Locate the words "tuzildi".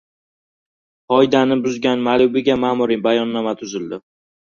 3.65-4.05